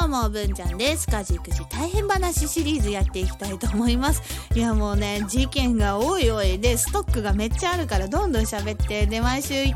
[0.00, 1.06] どうも、文ちゃんです。
[1.06, 4.22] 家事育児大変話シリーズやっていきたいと思います。
[4.54, 9.74] いやもうね、事件が多い多いで、ストックがめっちゃあるからどんどん喋って、で、毎週一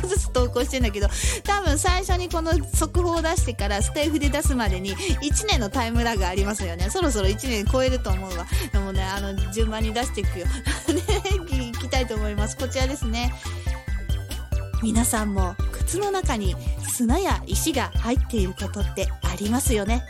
[0.00, 1.08] 個ずつ投稿してんだけど、
[1.42, 6.88] 多分最初にこの速報を出してからステーフで出すまでに1年のタイムラグありますよね。
[6.88, 8.46] そろそろ1年超えると思うわ。
[8.72, 10.46] でもね、あの、順番に出していくよ。
[10.88, 12.56] ね、いきたいと思います。
[12.56, 13.34] こちらですね。
[14.82, 15.54] 皆さんも
[15.86, 16.54] 靴の中に
[16.88, 20.04] 砂や石が入っていることってありますよね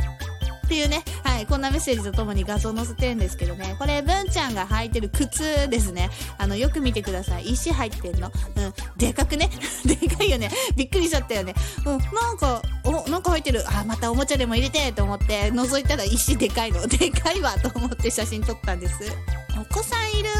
[0.64, 6.08] っていうね、はい、こんなメッセージとともに画像載せてるんですけどね、これ、文ちゃんが履いてる靴ですね。
[6.38, 7.50] あの、よく見てください。
[7.50, 8.32] 石入ってんの。
[8.56, 9.50] うん、でかくね？
[9.84, 10.50] でかいよね。
[10.74, 11.54] びっくりしちゃったよね。
[11.84, 13.62] うん、なんか、お、なんか入ってる。
[13.68, 16.86] あ、またおもちゃでも入れてと思って、覗いたら石でかいの。
[16.86, 18.94] でかいわと思って写真撮ったんです。
[19.60, 20.30] お子さんいる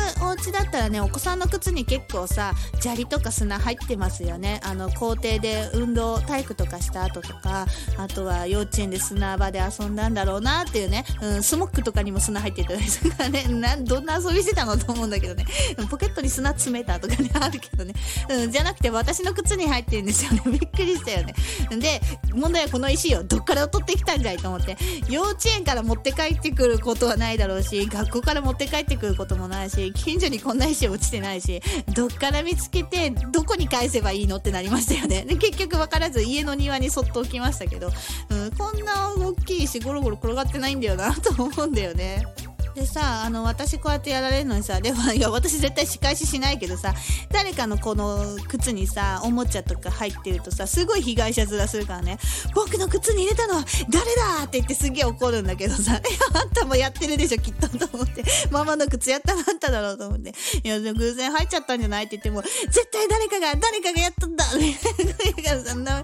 [0.44, 4.60] お家だったらね、お子さんの靴に結構さ、砂利とか砂入ってますよね。
[4.62, 7.66] あの、校庭で運動、体育とかした後とか、
[7.96, 15.46] あとは幼稚園で砂場で遊んだんだろうなっていうね、うん、スモックとかにも砂入ってたりするからね、な、どんな遊びしてたのと思うんだけどね。
[15.88, 17.94] ポケットに砂詰めたとかね、あるけどね。
[18.28, 20.42] うん、じゃなくて私の靴に入ってるんですよね。
[20.52, 21.34] びっくりしたよね。
[21.70, 22.02] で、
[22.34, 24.76] 問題はこの石をどっから取ってきたんかいと思って、
[25.08, 31.62] 幼稚園から持って帰ってくることはないだろうし、学校から持って帰ってくることもないし、近所にこんな石落ちてないし、
[31.94, 35.24] どっから見つけて、どこに返せばいいのってなりましたよね。
[35.24, 37.90] で、結局分からず家の庭にそっと置きましたけど、
[38.30, 42.26] うん、こんな大きい石ゴロゴロ転がってないんだよなと思うんだよね。
[42.74, 46.92] でさ、あの、私こうやってやられるのにさ、でも、いや、私絶対仕返ししないけどさ、
[47.30, 52.18] 誰かのこの靴にさ、おもちゃとか入ってるとさ、すごい被害者面するからね、
[52.54, 56.00] 僕の靴に入れたのは誰だって言ってすげえ怒るんだけどさ、 いや、
[56.40, 58.24] あんたもやってるでしょ、きっと、と思って。
[58.50, 60.34] ママの靴やったのあんただろうと思って。
[60.62, 65.70] いや、でも偶然入っちゃったんじゃないって言っても、絶対誰かが、誰かがやったんだ みたいな。
[65.70, 66.03] そんな、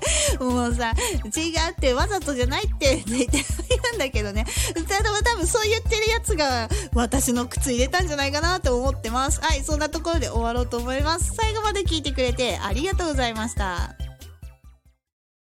[0.71, 3.27] もうさ、違うって、わざとじゃないって言って
[3.69, 4.47] 言うんだけどね。
[4.89, 9.41] た多分そう言ってるやつが、私の靴入れたんじゃないかなと思ってます。
[9.41, 11.35] はい、そんなところで終わろうと思います。
[11.35, 13.90] 最後まで聞いてくれてありがとうございました。